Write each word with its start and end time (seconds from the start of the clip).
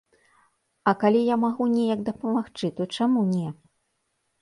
А 0.91 0.93
калі 1.03 1.21
я 1.27 1.37
магу 1.45 1.63
неяк 1.75 1.99
дапамагчы, 2.09 2.67
то 2.81 2.91
чаму 2.99 3.21
не? 3.33 3.47